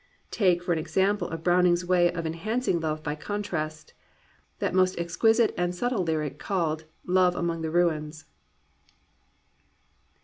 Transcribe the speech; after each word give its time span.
Take, 0.31 0.63
for 0.63 0.73
an 0.73 0.79
example 0.79 1.27
of 1.27 1.43
Browning's 1.43 1.85
way 1.85 2.11
of 2.11 2.25
en 2.25 2.33
hancing 2.33 2.79
love 2.79 3.03
by 3.03 3.13
contrast, 3.13 3.93
that 4.57 4.73
most 4.73 4.97
exquisite 4.97 5.53
and 5.55 5.75
subtle 5.75 6.01
lyric 6.03 6.39
called 6.39 6.85
Love 7.05 7.35
Among 7.35 7.61
the 7.61 7.69
Ruins. 7.69 8.25